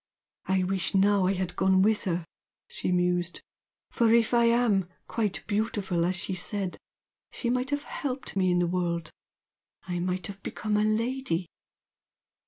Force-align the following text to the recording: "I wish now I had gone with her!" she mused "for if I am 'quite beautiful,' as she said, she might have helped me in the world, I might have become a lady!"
"I 0.47 0.63
wish 0.63 0.95
now 0.95 1.27
I 1.27 1.33
had 1.33 1.55
gone 1.55 1.83
with 1.83 2.05
her!" 2.05 2.25
she 2.67 2.91
mused 2.91 3.41
"for 3.91 4.11
if 4.11 4.33
I 4.33 4.45
am 4.45 4.89
'quite 5.07 5.43
beautiful,' 5.45 6.05
as 6.05 6.15
she 6.15 6.33
said, 6.33 6.79
she 7.31 7.51
might 7.51 7.69
have 7.69 7.83
helped 7.83 8.35
me 8.35 8.49
in 8.49 8.57
the 8.57 8.65
world, 8.65 9.11
I 9.87 9.99
might 9.99 10.25
have 10.25 10.41
become 10.41 10.75
a 10.75 10.83
lady!" 10.83 11.45